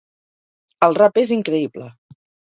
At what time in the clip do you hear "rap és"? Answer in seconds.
1.01-1.35